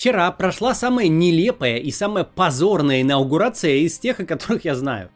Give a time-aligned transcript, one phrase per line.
[0.00, 5.10] Вчера прошла самая нелепая и самая позорная инаугурация из тех, о которых я знаю.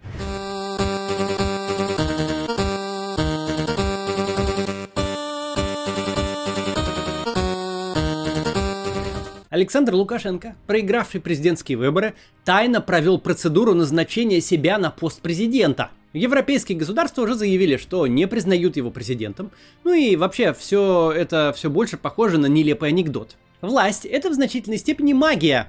[9.49, 12.12] Александр Лукашенко, проигравший президентские выборы,
[12.45, 15.93] тайно провел процедуру назначения себя на пост президента.
[16.12, 19.51] Европейские государства уже заявили, что не признают его президентом.
[19.82, 23.37] Ну и вообще, все это все больше похоже на нелепый анекдот.
[23.65, 25.69] Власть— это в значительной степени магия,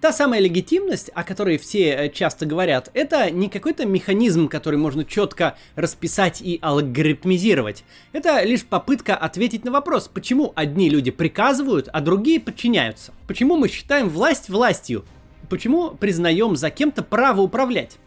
[0.00, 5.04] Та самая легитимность, о которой все э, часто говорят, это не какой-то механизм, который можно
[5.04, 7.84] четко расписать и алгоритмизировать.
[8.14, 13.12] Это лишь попытка ответить на вопрос, почему одни люди приказывают, а другие подчиняются.
[13.26, 15.04] Почему мы считаем власть властью?
[15.50, 17.98] Почему признаем за кем-то право управлять?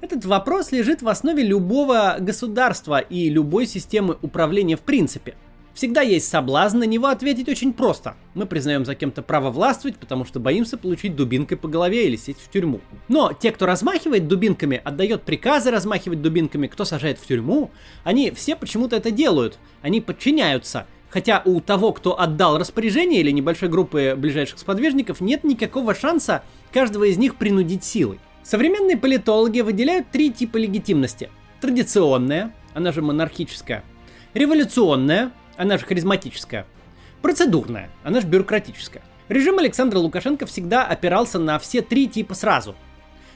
[0.00, 5.36] Этот вопрос лежит в основе любого государства и любой системы управления в принципе–
[5.76, 8.16] Всегда есть соблазн на него ответить очень просто.
[8.32, 12.40] Мы признаем за кем-то право властвовать, потому что боимся получить дубинкой по голове или сесть
[12.40, 12.80] в тюрьму.
[13.08, 17.70] Но те, кто размахивает дубинками, отдает приказы размахивать дубинками, кто сажает в тюрьму,
[18.04, 19.58] они все почему-то это делают.
[19.82, 20.86] Они подчиняются.
[21.10, 27.04] Хотя у того, кто отдал распоряжение или небольшой группы ближайших сподвижников, нет никакого шанса каждого
[27.04, 28.18] из них принудить силой.
[28.42, 31.28] Современные политологи выделяют три типа легитимности.
[31.60, 33.84] Традиционная, она же монархическая.
[34.32, 36.66] Революционная, она же харизматическая.
[37.22, 39.02] Процедурная, она же бюрократическая.
[39.28, 42.76] Режим Александра Лукашенко всегда опирался на все три типа сразу.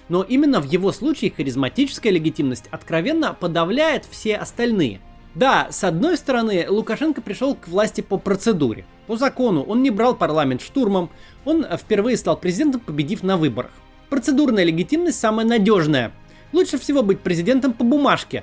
[0.09, 5.01] Но именно в его случае харизматическая легитимность откровенно подавляет все остальные.
[5.35, 8.85] Да, с одной стороны, Лукашенко пришел к власти по процедуре.
[9.07, 11.11] По закону он не брал парламент штурмом,
[11.45, 13.71] он впервые стал президентом, победив на выборах.
[14.09, 16.13] Процедурная легитимность самая надежная.
[16.53, 18.43] Лучше всего быть президентом по бумажке,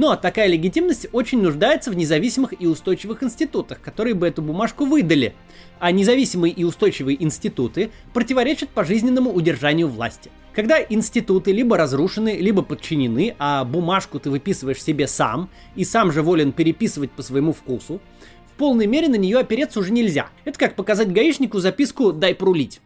[0.00, 5.34] но такая легитимность очень нуждается в независимых и устойчивых институтах, которые бы эту бумажку выдали.
[5.78, 10.30] А независимые и устойчивые институты противоречат пожизненному удержанию власти.
[10.54, 16.22] Когда институты либо разрушены, либо подчинены, а бумажку ты выписываешь себе сам и сам же
[16.22, 18.00] волен переписывать по своему вкусу,
[18.46, 20.30] в полной мере на нее опереться уже нельзя.
[20.46, 22.80] Это как показать гаишнику записку «дай прулить».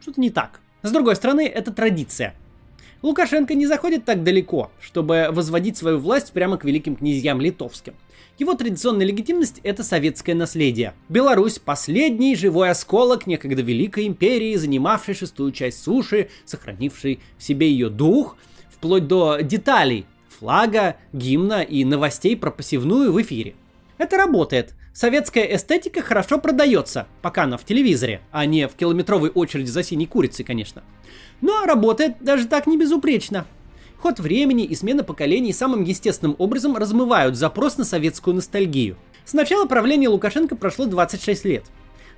[0.00, 0.60] Что-то не так.
[0.82, 2.36] С другой стороны, это традиция.
[3.02, 7.94] Лукашенко не заходит так далеко, чтобы возводить свою власть прямо к великим князьям литовским.
[8.38, 10.94] Его традиционная легитимность– это советское наследие.
[11.08, 17.90] Беларусь– последний живой осколок некогда великой империи, занимавшей шестую часть суши, сохранивший в себе ее
[17.90, 18.36] дух,
[18.70, 23.54] вплоть до деталей– флага, гимна и новостей про посевную в эфире.
[23.98, 24.74] Это работает.
[24.94, 30.06] Советская эстетика хорошо продается, пока она в телевизоре, а не в километровой очереди за синей
[30.06, 30.82] курицей, конечно.
[31.40, 33.46] Но работает даже так не безупречно.
[33.98, 38.98] Ход времени и смена поколений самым естественным образом размывают запрос на советскую ностальгию.
[39.24, 41.64] С начала правления Лукашенко прошло 26 лет.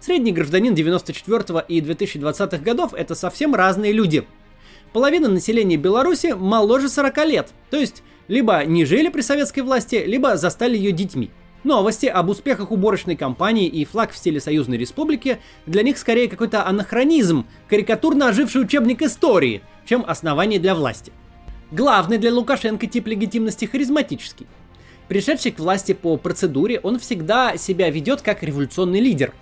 [0.01, 4.27] Средний гражданин 94 и 2020 годов– это совсем разные люди.
[4.93, 10.37] Половина населения Беларуси моложе 40 лет, то есть либо не жили при советской власти, либо
[10.37, 11.31] застали ее детьми–
[11.65, 16.67] Новости об успехах уборочной кампании и флаг в стиле Союзной Республики для них скорее какой-то
[16.67, 21.11] анахронизм, карикатурно оживший учебник истории, чем основание для власти.
[21.71, 24.47] Главный для Лукашенко тип легитимности харизматический.
[25.09, 29.33] Пришедший к власти по процедуре, он всегда себя ведет как революционный лидер.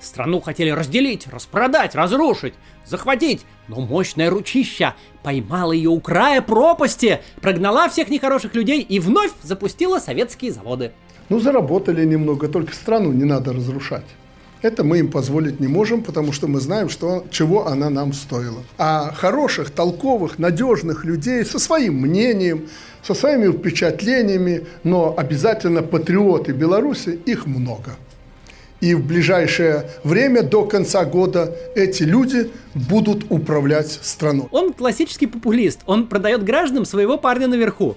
[0.00, 2.54] Страну хотели разделить, распродать, разрушить,
[2.86, 9.32] захватить, но мощная ручища поймала ее у края пропасти, прогнала всех нехороших людей и вновь
[9.42, 10.92] запустила советские заводы.
[11.28, 14.04] Ну, заработали немного, только страну не надо разрушать.
[14.62, 18.62] Это мы им позволить не можем, потому что мы знаем, что, чего она нам стоила.
[18.78, 22.68] А хороших, толковых, надежных людей со своим мнением,
[23.02, 27.96] со своими впечатлениями, но обязательно патриоты Беларуси, их много.
[28.80, 34.48] И в ближайшее время, до конца года, эти люди будут управлять страной.
[34.50, 35.80] Он классический популист.
[35.86, 37.96] Он продает гражданам своего парня наверху.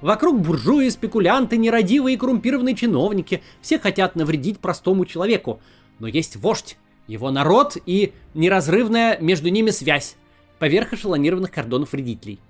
[0.00, 3.42] Вокруг буржуи, спекулянты, нерадивые и коррумпированные чиновники.
[3.60, 5.60] Все хотят навредить простому человеку.
[5.98, 6.76] Но есть вождь,
[7.06, 10.16] его народ и неразрывная между ними связь
[10.58, 12.40] поверх эшелонированных кордонов вредителей.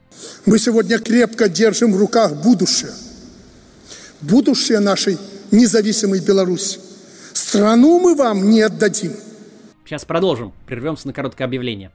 [0.46, 2.92] Мы сегодня крепко держим в руках будущее.
[4.20, 5.18] Будущее нашей
[5.50, 6.80] независимой Беларуси.
[7.32, 9.12] Страну мы вам не отдадим.
[9.84, 10.52] Сейчас продолжим.
[10.66, 11.92] Прервемся на короткое объявление.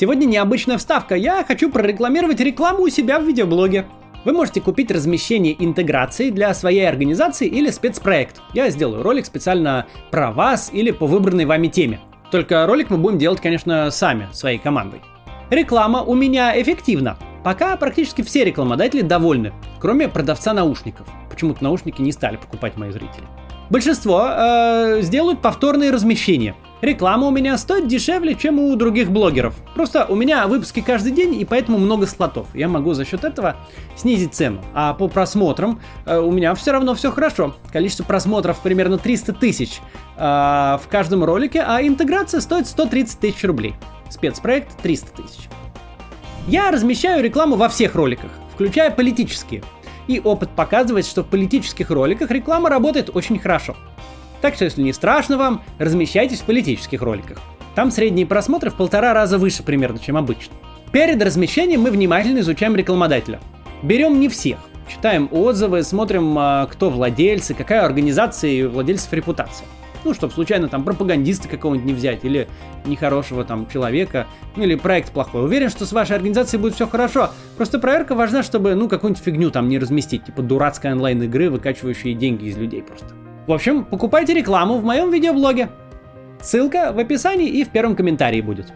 [0.00, 1.14] Сегодня необычная вставка.
[1.14, 3.84] Я хочу прорекламировать рекламу у себя в видеоблоге.
[4.24, 8.40] Вы можете купить размещение интеграции для своей организации или спецпроект.
[8.54, 12.00] Я сделаю ролик специально про вас или по выбранной вами теме.
[12.30, 15.02] Только ролик мы будем делать, конечно, сами, своей командой.
[15.50, 17.18] Реклама у меня эффективна.
[17.44, 21.08] Пока практически все рекламодатели довольны, кроме продавца наушников.
[21.28, 23.26] Почему-то наушники не стали покупать мои зрители.
[23.68, 26.56] Большинство э, сделают повторные размещения.
[26.80, 29.54] Реклама у меня стоит дешевле, чем у других блогеров.
[29.74, 32.46] Просто у меня выпуски каждый день, и поэтому много слотов.
[32.54, 33.56] Я могу за счет этого
[33.96, 34.62] снизить цену.
[34.72, 37.54] А по просмотрам э, у меня все равно все хорошо.
[37.70, 39.80] Количество просмотров примерно 300 тысяч
[40.16, 43.74] э, в каждом ролике, а интеграция стоит 130 тысяч рублей.
[44.08, 45.48] Спецпроект 300 тысяч.
[46.46, 49.62] Я размещаю рекламу во всех роликах, включая политические.
[50.06, 53.76] И опыт показывает, что в политических роликах реклама работает очень хорошо.
[54.40, 57.38] Так что, если не страшно вам, размещайтесь в политических роликах.
[57.74, 60.54] Там средние просмотры в полтора раза выше примерно, чем обычно.
[60.92, 63.40] Перед размещением мы внимательно изучаем рекламодателя.
[63.82, 64.58] Берем не всех.
[64.88, 69.66] Читаем отзывы, смотрим, а, кто владельцы, какая организация и владельцев репутация.
[70.02, 72.48] Ну, чтобы случайно там пропагандиста какого-нибудь не взять, или
[72.86, 74.26] нехорошего там человека,
[74.56, 75.44] ну или проект плохой.
[75.44, 77.30] Уверен, что с вашей организацией будет все хорошо.
[77.56, 82.46] Просто проверка важна, чтобы, ну, какую-нибудь фигню там не разместить, типа дурацкой онлайн-игры, выкачивающие деньги
[82.46, 83.19] из людей просто.
[83.46, 85.70] В общем, покупайте рекламу в моем видеоблоге.
[86.42, 88.72] Ссылка в описании и в первом комментарии будет.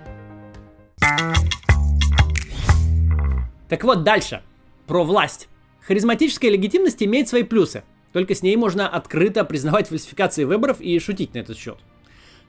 [3.68, 4.42] Так вот, дальше.
[4.86, 5.48] Про власть.
[5.86, 7.84] Харизматическая легитимность имеет свои плюсы.
[8.12, 11.78] Только с ней можно открыто признавать фальсификации выборов и шутить на этот счет.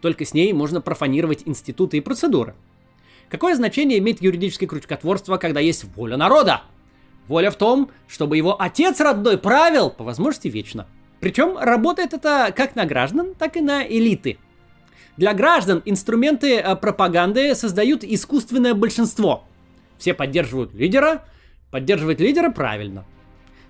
[0.01, 2.56] Только с ней можно профанировать институты и процедуры.
[3.29, 6.61] Какое значение имеет юридическое крючкотворство, когда есть воля народа?
[7.27, 10.88] Воля в том, чтобы его отец родной правил, по возможности, вечно.
[11.25, 14.38] Причем работает это как на граждан, так и на элиты.
[15.18, 19.44] Для граждан инструменты э, пропаганды создают искусственное большинство.
[19.98, 21.25] Все поддерживают лидера,
[21.72, 23.06] поддерживать лидера правильно.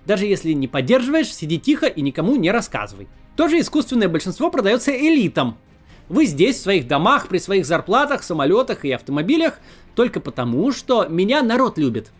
[0.04, 3.08] Даже если не поддерживаешь, сиди тихо и никому не рассказывай.
[3.36, 5.56] Тоже искусственное большинство продается элитам.
[6.10, 9.60] Вы здесь, в своих домах, при своих зарплатах, самолетах и автомобилях,
[9.94, 12.10] только потому, что меня народ любит.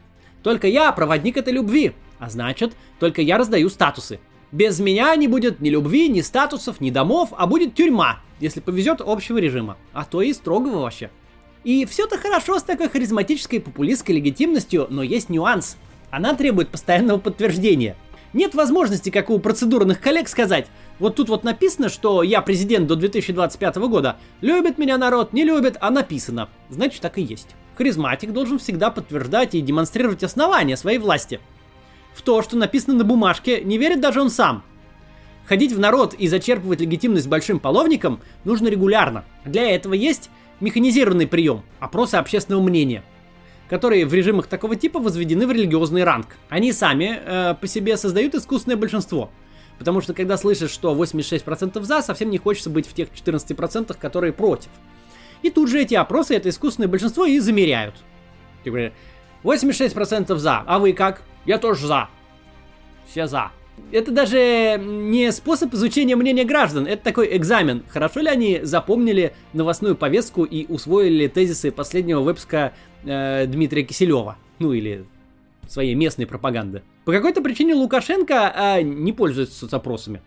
[0.42, 4.18] Только я проводник этой любви, а значит, только я раздаю статусы.
[4.52, 9.00] Без меня не будет ни любви, ни статусов, ни домов, а будет тюрьма, если повезет
[9.00, 11.10] общего режима, а то и строгого вообще.
[11.64, 15.76] И все-то хорошо с такой харизматической популистской легитимностью, но есть нюанс.
[16.10, 17.96] Она требует постоянного подтверждения.
[18.32, 22.94] Нет возможности, как у процедурных коллег, сказать, вот тут вот написано, что я президент до
[22.94, 24.16] 2025 года.
[24.40, 26.48] Любит меня народ, не любит, а написано.
[26.70, 27.48] Значит, так и есть.
[27.76, 31.40] Харизматик должен всегда подтверждать и демонстрировать основания своей власти
[32.16, 34.64] в то, что написано на бумажке, не верит даже он сам.
[35.44, 39.24] Ходить в народ и зачерпывать легитимность большим половником нужно регулярно.
[39.44, 40.30] Для этого есть
[40.60, 43.04] механизированный прием– опросы общественного мнения,
[43.68, 46.36] которые в режимах такого типа возведены в религиозный ранг.
[46.48, 49.30] Они сами э, по себе создают искусственное большинство.
[49.78, 54.32] Потому что когда слышишь, что 86% за, совсем не хочется быть в тех 14%, которые
[54.32, 54.70] против.
[55.42, 57.94] И тут же эти опросы, это искусственное большинство и замеряют.
[58.64, 58.90] Типа,
[59.46, 61.22] 86% за, а вы как?
[61.44, 62.08] Я тоже за.
[63.08, 63.52] Все за.
[63.92, 67.84] Это даже не способ изучения мнения граждан, это такой экзамен.
[67.88, 72.72] Хорошо ли они запомнили новостную повестку и усвоили тезисы последнего выпуска
[73.04, 74.36] э, Дмитрия Киселева?
[74.58, 75.04] Ну или
[75.68, 76.82] своей местной пропаганды.
[77.04, 80.22] По какой-то причине Лукашенко э, не пользуется соцопросами.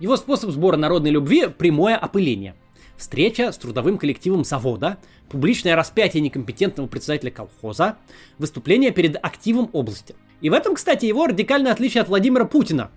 [0.00, 2.54] Его способ сбора народной любви– прямое опыление.
[2.98, 4.98] Встреча с трудовым коллективом завода,
[5.30, 7.96] публичное распятие некомпетентного председателя колхоза,
[8.36, 12.90] выступление перед активом области– и в этом, кстати, его радикальное отличие от Владимира Путина.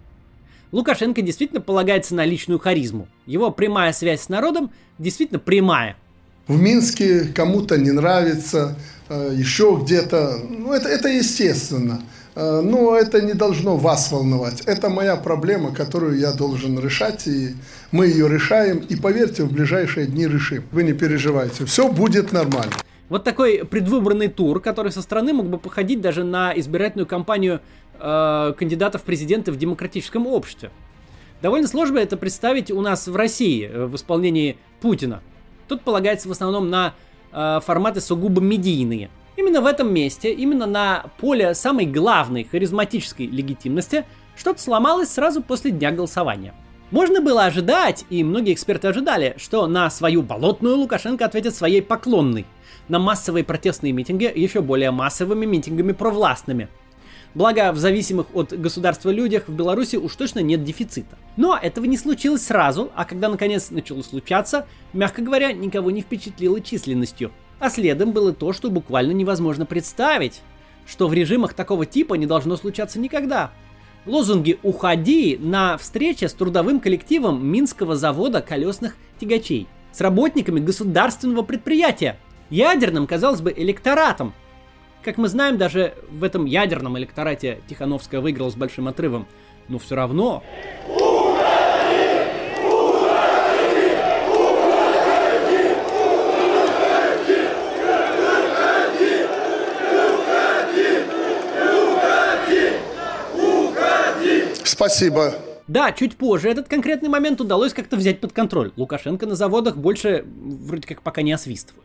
[0.71, 3.07] Лукашенко действительно полагается на личную харизму.
[3.25, 5.97] Его прямая связь с народом действительно прямая.
[6.51, 8.75] В Минске кому-то не нравится,
[9.07, 10.37] э, еще где-то.
[10.49, 12.01] Ну, это, это естественно.
[12.35, 14.61] Э, но это не должно вас волновать.
[14.65, 17.55] Это моя проблема, которую я должен решать, и
[17.93, 18.79] мы ее решаем.
[18.79, 20.65] И поверьте, в ближайшие дни решим.
[20.73, 22.73] Вы не переживайте, все будет нормально.
[23.07, 27.61] Вот такой предвыборный тур, который со стороны мог бы походить даже на избирательную кампанию
[27.97, 30.69] э, кандидатов в президенты в демократическом обществе.
[31.41, 35.21] Довольно сложно это представить у нас в России э, в исполнении Путина.
[35.71, 36.95] Тут полагается в основном на
[37.31, 39.09] э, форматы сугубо медийные.
[39.37, 44.03] Именно в этом месте, именно на поле самой главной харизматической легитимности,
[44.35, 46.53] что-то сломалось сразу после дня голосования.
[46.91, 52.45] Можно было ожидать, и многие эксперты ожидали, что на свою болотную Лукашенко ответит своей поклонной–
[52.87, 56.67] на массовые протестные митинги еще более массовыми митингами провластными.
[57.33, 61.17] Благо, в зависимых от государства людях в Беларуси уж точно нет дефицита.
[61.37, 66.59] Но этого не случилось сразу, а когда наконец начало случаться, мягко говоря, никого не впечатлило
[66.59, 67.31] численностью.
[67.59, 70.41] А следом было то, что буквально невозможно представить,
[70.85, 73.51] что в режимах такого типа не должно случаться никогда.
[74.05, 82.17] Лозунги «Уходи» на встрече с трудовым коллективом Минского завода колесных тягачей, с работниками государственного предприятия,
[82.49, 84.33] ядерным, казалось бы, электоратом.
[85.03, 89.25] Как мы знаем, даже в этом ядерном электорате Тихановская выиграла с большим отрывом.
[89.67, 90.43] Но все равно...
[104.63, 105.35] Спасибо.
[105.67, 108.71] Да, чуть позже этот конкретный момент удалось как-то взять под контроль.
[108.75, 111.80] Лукашенко на заводах больше вроде как пока не освистывал.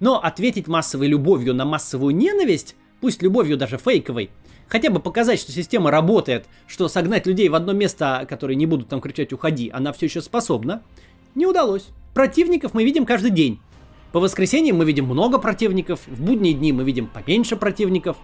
[0.00, 4.30] Но ответить массовой любовью на массовую ненависть, пусть любовью даже фейковой,
[4.68, 8.88] хотя бы показать, что система работает, что согнать людей в одно место, которые не будут
[8.88, 10.82] там кричать «уходи», она все еще способна,
[11.34, 11.88] не удалось.
[12.14, 13.60] Противников мы видим каждый день.
[14.12, 18.16] По воскресеньям мы видим много противников, в будние дни мы видим поменьше противников,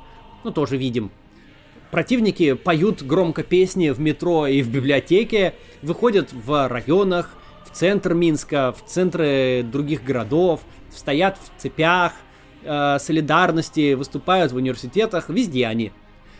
[0.45, 1.11] ну тоже видим.
[1.91, 7.35] Противники поют громко песни в метро и в библиотеке, выходят в районах,
[7.73, 10.61] центр Минска, в центры других городов,
[10.91, 12.13] стоят в цепях,
[12.63, 15.93] э, солидарности, выступают в университетах, везде они.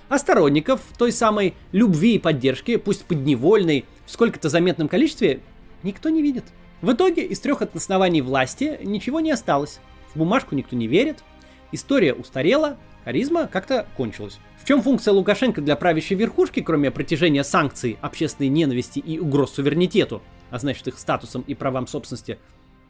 [0.09, 5.41] А сторонников той самой любви и поддержки, пусть подневольной, в сколько-то заметном количестве,
[5.83, 6.45] никто не видит.
[6.83, 9.81] В итоге из трех оснований власти ничего не осталось.
[10.13, 11.23] В бумажку никто не верит,
[11.71, 14.41] история устарела, харизма как-то кончилась.
[14.61, 20.23] В чем функция Лукашенко для правящей верхушки, кроме протяжения санкций, общественной ненависти и угроз суверенитету,
[20.51, 22.39] а значит их статусом и правам собственности,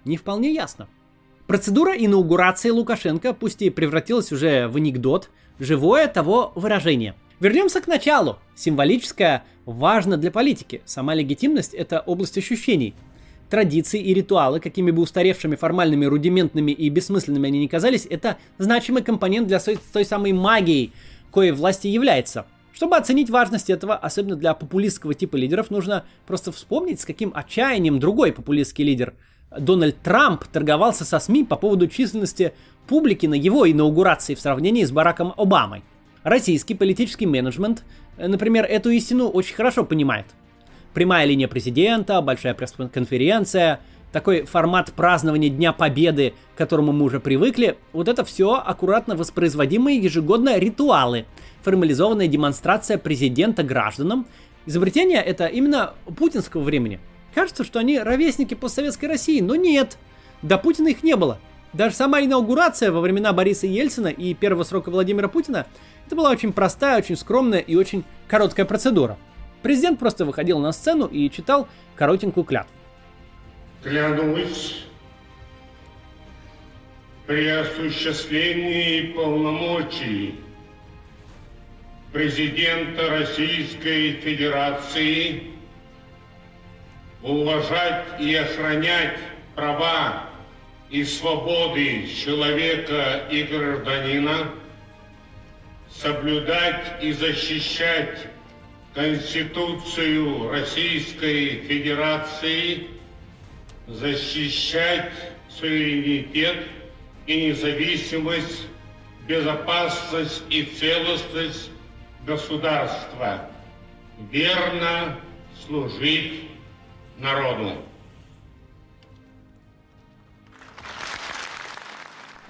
[0.05, 0.89] не вполне ясно.
[1.47, 7.15] Процедура инаугурации Лукашенко пусть и превратилась уже в анекдот, живое того выражение.
[7.41, 8.39] Вернемся к началу.
[8.55, 10.83] Символическое важно для политики.
[10.85, 12.95] Сама легитимность– это область ощущений.
[13.49, 19.03] Традиции и ритуалы, какими бы устаревшими, формальными, рудиментными и бессмысленными они ни казались, это значимый
[19.03, 20.93] компонент для той самой магии,
[21.33, 22.47] коей власти является.
[22.73, 27.99] Чтобы оценить важность этого, особенно для популистского типа лидеров, нужно просто вспомнить, с каким отчаянием
[27.99, 29.15] другой популистский лидер–
[29.59, 32.55] Дональд Трамп торговался со СМИ по поводу численности
[32.87, 35.83] публики на его инаугурации в сравнении с Бараком Обамой.
[36.23, 37.85] Российский политический менеджмент,
[38.17, 40.27] э, например, эту истину очень хорошо понимает.
[40.95, 43.81] Прямая линия президента, большая пресс-конференция,
[44.13, 49.99] такой формат празднования Дня Победы, к которому мы уже привыкли, вот это все аккуратно воспроизводимые
[49.99, 51.27] ежегодно ритуалы,
[51.63, 54.27] формализованная демонстрация президента гражданам.
[54.67, 57.01] Изобретение это именно путинского времени–
[57.35, 59.99] Кажется, что они ровесники постсоветской России, но нет.
[60.43, 61.39] До Путина их не было.
[61.73, 65.67] Даже сама инаугурация во времена Бориса Ельцина и первого срока Владимира Путина
[66.07, 69.17] это была очень простая, очень скромная и очень короткая процедура.
[69.63, 72.73] Президент просто выходил на сцену и читал коротенькую клятву.
[73.83, 74.85] Клянусь
[77.27, 80.35] при осуществлении полномочий
[82.13, 85.45] президента Российской Федерации
[87.23, 89.17] уважать и охранять
[89.55, 90.27] права
[90.91, 94.51] и свободы человека и гражданина,
[95.91, 98.27] соблюдать и защищать
[98.93, 103.00] Конституцию Российской Федерации,
[103.91, 105.11] защищать
[105.49, 106.67] суверенитет
[107.27, 108.67] и независимость,
[109.27, 111.71] безопасность и целостность
[112.27, 113.51] государства,
[114.31, 115.19] верно
[115.67, 116.49] служить
[117.19, 117.75] народу.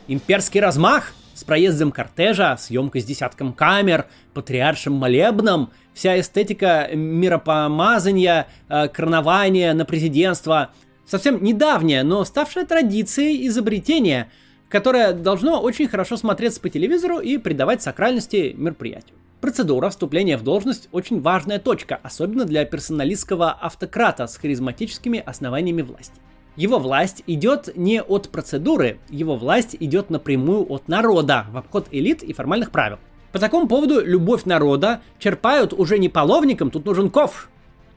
[0.09, 8.89] Имперский размах с проездом кортежа, съемкой с десятком камер, патриаршим молебном, вся эстетика миропомазания, э,
[8.89, 10.71] коронования на президентство.
[11.11, 14.31] Совсем недавняя, но ставшая традицией изобретения,
[14.69, 19.17] которое должно очень хорошо смотреться по телевизору и придавать сакральности мероприятию.
[19.41, 26.15] Процедура вступления в должность очень важная точка, особенно для персоналистского автократа с харизматическими основаниями власти.
[26.55, 32.23] Его власть идет не от процедуры, его власть идет напрямую от народа, в обход элит
[32.23, 33.01] и формальных правил.
[33.33, 37.49] По такому поводу любовь народа черпают уже не половником, тут нужен ковш.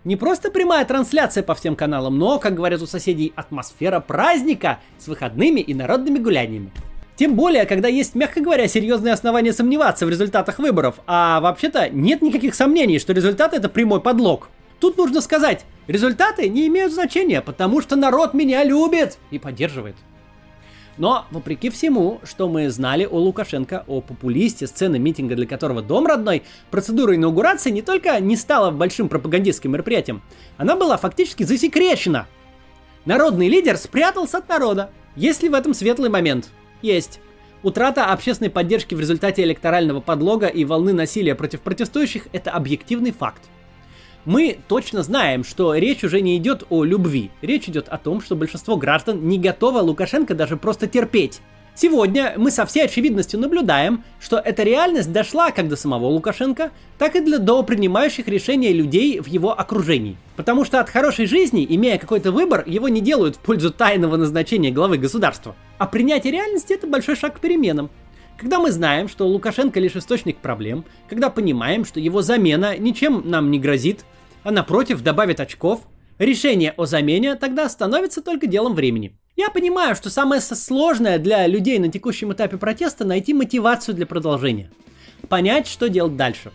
[0.03, 5.07] Не просто прямая трансляция по всем каналам, но, как говорят у соседей, атмосфера праздника с
[5.07, 6.71] выходными и народными гуляниями.
[7.15, 12.21] Тем более, когда есть, мягко говоря, серьезные основания сомневаться в результатах выборов, а вообще-то нет
[12.21, 14.49] никаких сомнений, что результаты это прямой подлог.
[14.79, 19.95] Тут нужно сказать, результаты не имеют значения, потому что народ меня любит и поддерживает.
[20.97, 26.05] Но, вопреки всему, что мы знали о Лукашенко, о популисте, сцены митинга, для которого дом
[26.05, 30.21] родной, процедура инаугурации не только не стала большим пропагандистским мероприятием,
[30.57, 32.27] она была фактически засекречена.
[33.05, 34.91] Народный лидер спрятался от народа.
[35.15, 36.49] Есть ли в этом светлый момент?
[36.81, 37.19] Есть.
[37.63, 43.41] Утрата общественной поддержки в результате электорального подлога и волны насилия против протестующих– это объективный факт.
[44.25, 47.29] Мы точно знаем, что речь уже не идет о любви.
[47.41, 51.41] Речь идет о том, что большинство граждан не готово Лукашенко даже просто терпеть.
[51.75, 57.15] Сегодня мы со всей очевидностью наблюдаем, что эта реальность дошла как до самого Лукашенко, так
[57.15, 60.15] и для, до принимающих решения людей в его окружении.
[60.35, 64.71] Потому что от хорошей жизни, имея какой-то выбор, его не делают в пользу тайного назначения
[64.71, 65.55] главы государства.
[65.79, 67.89] А принятие реальности– это большой шаг к переменам.
[68.37, 73.51] Когда мы знаем, что Лукашенко лишь источник проблем, когда понимаем, что его замена ничем нам
[73.51, 74.05] не грозит,
[74.43, 75.81] а напротив добавит очков,
[76.19, 79.17] решение о замене тогда становится только делом времени.
[79.35, 84.69] Я понимаю, что самое сложное для людей на текущем этапе протеста найти мотивацию для продолжения.
[85.27, 86.51] Понять, что делать дальше.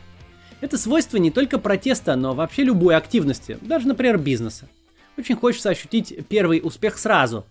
[0.61, 4.69] Это свойство не только протеста, но вообще любой активности, даже, например, бизнеса.
[5.17, 7.45] Очень хочется ощутить первый успех сразу.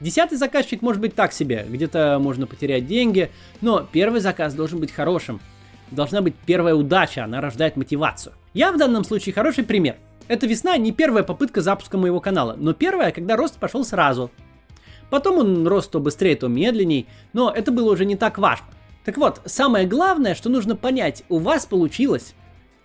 [0.00, 4.92] Десятый заказчик может быть так себе, где-то можно потерять деньги, но первый заказ должен быть
[4.92, 5.40] хорошим.
[5.90, 8.34] Должна быть первая удача, она рождает мотивацию.
[8.54, 9.96] Я в данном случае хороший пример.
[10.28, 14.30] Эта весна не первая попытка запуска моего канала, но первая, когда рост пошел сразу.
[15.10, 18.66] Потом он рос то быстрее, то медленней, но это было уже не так важно.
[19.04, 22.34] Так вот, самое главное, что нужно понять, у вас получилось.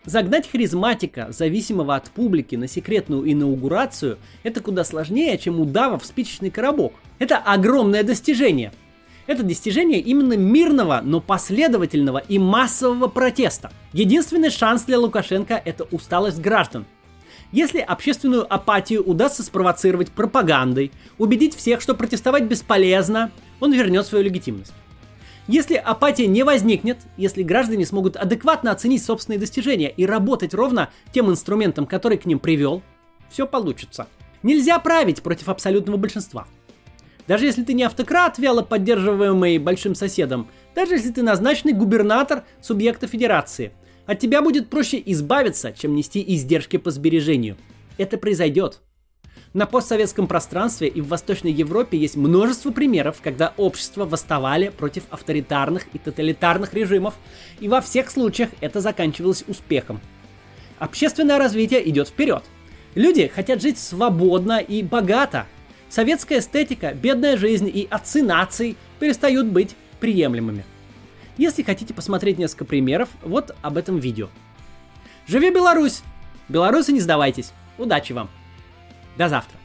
[0.05, 6.49] Загнать харизматика, зависимого от публики, на секретную инаугурацию, это куда сложнее, чем удава в спичечный
[6.49, 6.93] коробок.
[7.19, 8.73] Это огромное достижение.
[9.27, 13.71] Это достижение именно мирного, но последовательного и массового протеста.
[13.93, 16.85] Единственный шанс для Лукашенко– это усталость граждан.
[17.53, 23.31] Если общественную апатию удастся спровоцировать пропагандой, убедить всех, что протестовать бесполезно,
[23.61, 24.73] он вернет свою легитимность.
[25.47, 31.29] Если апатия не возникнет, если граждане смогут адекватно оценить собственные достижения и работать ровно тем
[31.29, 32.81] инструментом, который к ним привел,
[33.29, 34.07] все получится.
[34.41, 36.47] Нельзя править против абсолютного большинства.
[37.27, 43.07] Даже если ты не автократ, вяло поддерживаемый большим соседом, даже если ты назначенный губернатор субъекта
[43.07, 43.73] федерации–
[44.05, 47.57] от тебя будет проще избавиться, чем нести издержки по сбережению.
[47.97, 48.81] Это произойдет.
[49.53, 55.85] На постсоветском пространстве и в Восточной Европе есть множество примеров, когда общества восставали против авторитарных
[55.93, 57.13] и тоталитарных режимов,
[57.59, 60.01] и во всех случаях это заканчивалось успехом.
[60.79, 62.43] Общественное развитие идет вперед.
[62.95, 65.45] Люди хотят жить свободно и богато.
[65.87, 70.65] Советская эстетика, бедная жизнь и отцы наций перестают быть приемлемыми.
[71.37, 74.29] Если хотите посмотреть несколько примеров, вот об этом видео.
[75.27, 76.01] Живи Беларусь!
[76.49, 77.51] Белорусы не сдавайтесь.
[77.77, 78.29] Удачи вам.
[79.17, 79.62] До завтра.